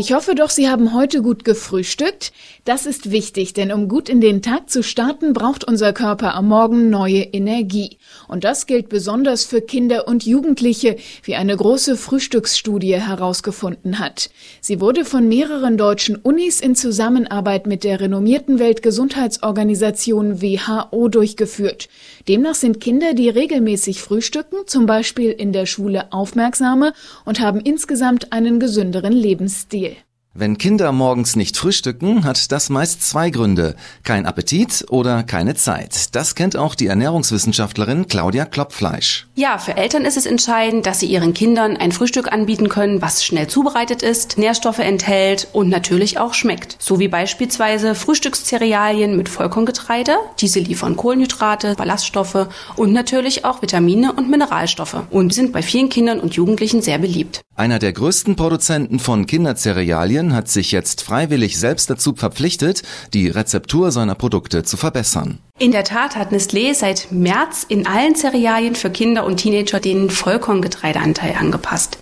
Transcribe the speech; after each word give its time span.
Ich 0.00 0.14
hoffe 0.14 0.34
doch, 0.34 0.48
Sie 0.48 0.70
haben 0.70 0.94
heute 0.94 1.20
gut 1.20 1.44
gefrühstückt. 1.44 2.32
Das 2.64 2.86
ist 2.86 3.10
wichtig, 3.10 3.52
denn 3.52 3.70
um 3.70 3.86
gut 3.86 4.08
in 4.08 4.22
den 4.22 4.40
Tag 4.40 4.70
zu 4.70 4.82
starten, 4.82 5.34
braucht 5.34 5.62
unser 5.62 5.92
Körper 5.92 6.34
am 6.34 6.48
Morgen 6.48 6.88
neue 6.88 7.20
Energie. 7.20 7.98
Und 8.26 8.44
das 8.44 8.66
gilt 8.66 8.88
besonders 8.88 9.44
für 9.44 9.60
Kinder 9.60 10.08
und 10.08 10.24
Jugendliche, 10.24 10.96
wie 11.22 11.34
eine 11.34 11.54
große 11.54 11.98
Frühstücksstudie 11.98 12.98
herausgefunden 12.98 13.98
hat. 13.98 14.30
Sie 14.62 14.80
wurde 14.80 15.04
von 15.04 15.28
mehreren 15.28 15.76
deutschen 15.76 16.16
Unis 16.16 16.62
in 16.62 16.74
Zusammenarbeit 16.74 17.66
mit 17.66 17.84
der 17.84 18.00
renommierten 18.00 18.58
Weltgesundheitsorganisation 18.58 20.40
WHO 20.40 21.08
durchgeführt. 21.08 21.90
Demnach 22.26 22.54
sind 22.54 22.80
Kinder, 22.80 23.12
die 23.12 23.28
regelmäßig 23.28 24.00
frühstücken, 24.00 24.60
zum 24.64 24.86
Beispiel 24.86 25.30
in 25.30 25.52
der 25.52 25.66
Schule 25.66 26.10
aufmerksamer 26.10 26.94
und 27.26 27.40
haben 27.40 27.60
insgesamt 27.60 28.32
einen 28.32 28.60
gesünderen 28.60 29.12
Lebensstil. 29.12 29.89
Wenn 30.32 30.58
Kinder 30.58 30.92
morgens 30.92 31.34
nicht 31.34 31.56
frühstücken, 31.56 32.22
hat 32.22 32.52
das 32.52 32.70
meist 32.70 33.02
zwei 33.02 33.30
Gründe. 33.30 33.74
Kein 34.04 34.26
Appetit 34.26 34.86
oder 34.88 35.24
keine 35.24 35.56
Zeit. 35.56 36.14
Das 36.14 36.36
kennt 36.36 36.56
auch 36.56 36.76
die 36.76 36.86
Ernährungswissenschaftlerin 36.86 38.06
Claudia 38.06 38.44
Klopfleisch. 38.44 39.26
Ja, 39.34 39.58
für 39.58 39.76
Eltern 39.76 40.04
ist 40.04 40.16
es 40.16 40.26
entscheidend, 40.26 40.86
dass 40.86 41.00
sie 41.00 41.06
ihren 41.06 41.34
Kindern 41.34 41.76
ein 41.76 41.90
Frühstück 41.90 42.32
anbieten 42.32 42.68
können, 42.68 43.02
was 43.02 43.24
schnell 43.24 43.48
zubereitet 43.48 44.04
ist, 44.04 44.38
Nährstoffe 44.38 44.78
enthält 44.78 45.48
und 45.52 45.68
natürlich 45.68 46.18
auch 46.18 46.32
schmeckt. 46.34 46.76
So 46.78 47.00
wie 47.00 47.08
beispielsweise 47.08 47.96
Frühstückscerealien 47.96 49.16
mit 49.16 49.28
Vollkorngetreide. 49.28 50.14
Diese 50.38 50.60
liefern 50.60 50.96
Kohlenhydrate, 50.96 51.74
Ballaststoffe 51.74 52.46
und 52.76 52.92
natürlich 52.92 53.44
auch 53.44 53.62
Vitamine 53.62 54.12
und 54.12 54.30
Mineralstoffe 54.30 55.02
und 55.10 55.34
sind 55.34 55.50
bei 55.50 55.62
vielen 55.62 55.88
Kindern 55.88 56.20
und 56.20 56.34
Jugendlichen 56.34 56.82
sehr 56.82 56.98
beliebt. 56.98 57.42
Einer 57.60 57.78
der 57.78 57.92
größten 57.92 58.36
Produzenten 58.36 58.98
von 58.98 59.26
Kindercerealien 59.26 60.34
hat 60.34 60.48
sich 60.48 60.72
jetzt 60.72 61.02
freiwillig 61.02 61.58
selbst 61.58 61.90
dazu 61.90 62.14
verpflichtet, 62.14 62.82
die 63.12 63.28
Rezeptur 63.28 63.90
seiner 63.92 64.14
Produkte 64.14 64.62
zu 64.62 64.78
verbessern. 64.78 65.40
In 65.58 65.70
der 65.70 65.84
Tat 65.84 66.16
hat 66.16 66.32
Nestlé 66.32 66.72
seit 66.72 67.12
März 67.12 67.66
in 67.68 67.86
allen 67.86 68.14
Cerealien 68.14 68.76
für 68.76 68.88
Kinder 68.88 69.26
und 69.26 69.36
Teenager 69.36 69.78
den 69.78 70.08
Vollkorngetreideanteil 70.08 71.34
angepasst. 71.38 71.98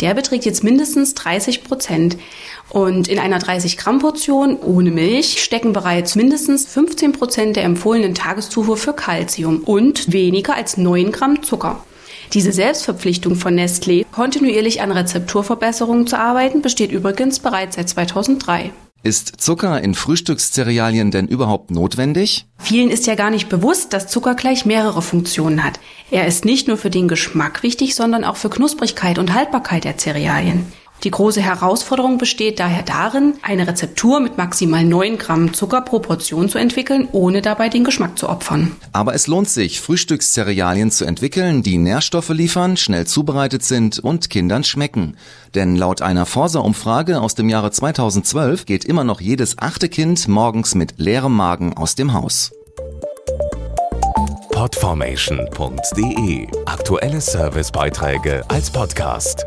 Der 0.00 0.14
beträgt 0.14 0.46
jetzt 0.46 0.64
mindestens 0.64 1.12
30 1.12 1.62
Prozent. 1.62 2.16
Und 2.70 3.06
in 3.06 3.18
einer 3.18 3.38
30 3.38 3.76
Gramm 3.76 3.98
Portion 3.98 4.56
ohne 4.56 4.90
Milch 4.90 5.42
stecken 5.42 5.74
bereits 5.74 6.14
mindestens 6.14 6.66
15 6.66 7.12
Prozent 7.12 7.56
der 7.56 7.64
empfohlenen 7.64 8.14
Tageszufuhr 8.14 8.78
für 8.78 8.94
Kalzium 8.94 9.58
und 9.58 10.10
weniger 10.10 10.56
als 10.56 10.78
9 10.78 11.12
Gramm 11.12 11.42
Zucker. 11.42 11.84
Diese 12.32 12.52
Selbstverpflichtung 12.52 13.36
von 13.36 13.58
Nestlé, 13.58 14.04
kontinuierlich 14.10 14.80
an 14.80 14.92
Rezepturverbesserungen 14.92 16.06
zu 16.06 16.18
arbeiten, 16.18 16.62
besteht 16.62 16.92
übrigens 16.92 17.40
bereits 17.40 17.76
seit 17.76 17.88
2003. 17.88 18.72
Ist 19.04 19.40
Zucker 19.40 19.82
in 19.82 19.94
Frühstückscerealien 19.94 21.10
denn 21.10 21.26
überhaupt 21.26 21.72
notwendig? 21.72 22.46
Vielen 22.58 22.88
ist 22.88 23.08
ja 23.08 23.16
gar 23.16 23.30
nicht 23.30 23.48
bewusst, 23.48 23.92
dass 23.92 24.06
Zucker 24.06 24.36
gleich 24.36 24.64
mehrere 24.64 25.02
Funktionen 25.02 25.64
hat. 25.64 25.80
Er 26.12 26.28
ist 26.28 26.44
nicht 26.44 26.68
nur 26.68 26.76
für 26.76 26.90
den 26.90 27.08
Geschmack 27.08 27.64
wichtig, 27.64 27.96
sondern 27.96 28.22
auch 28.22 28.36
für 28.36 28.48
Knusprigkeit 28.48 29.18
und 29.18 29.34
Haltbarkeit 29.34 29.82
der 29.82 29.98
Cerealien. 29.98 30.66
Die 31.04 31.10
große 31.10 31.40
Herausforderung 31.40 32.16
besteht 32.18 32.60
daher 32.60 32.82
darin, 32.82 33.34
eine 33.42 33.66
Rezeptur 33.66 34.20
mit 34.20 34.38
maximal 34.38 34.84
9 34.84 35.18
Gramm 35.18 35.52
Zucker 35.52 35.80
pro 35.80 35.98
Portion 35.98 36.48
zu 36.48 36.58
entwickeln, 36.58 37.08
ohne 37.10 37.42
dabei 37.42 37.68
den 37.68 37.82
Geschmack 37.82 38.16
zu 38.18 38.28
opfern. 38.28 38.76
Aber 38.92 39.12
es 39.14 39.26
lohnt 39.26 39.48
sich, 39.48 39.80
Frühstückscerealien 39.80 40.92
zu 40.92 41.04
entwickeln, 41.04 41.64
die 41.64 41.78
Nährstoffe 41.78 42.28
liefern, 42.28 42.76
schnell 42.76 43.06
zubereitet 43.06 43.64
sind 43.64 43.98
und 43.98 44.30
Kindern 44.30 44.62
schmecken. 44.62 45.16
Denn 45.56 45.74
laut 45.74 46.02
einer 46.02 46.24
Forsa-Umfrage 46.24 47.20
aus 47.20 47.34
dem 47.34 47.48
Jahre 47.48 47.72
2012 47.72 48.64
geht 48.64 48.84
immer 48.84 49.02
noch 49.02 49.20
jedes 49.20 49.58
achte 49.58 49.88
Kind 49.88 50.28
morgens 50.28 50.76
mit 50.76 50.94
leerem 50.98 51.34
Magen 51.34 51.76
aus 51.76 51.96
dem 51.96 52.12
Haus. 52.12 52.52
Podformation.de 54.52 56.46
Aktuelle 56.66 57.20
Servicebeiträge 57.20 58.44
als 58.48 58.70
Podcast. 58.70 59.44